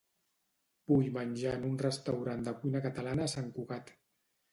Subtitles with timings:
[0.91, 3.93] Vull menjar en un restaurant de cuina catalana a Sant Cugat.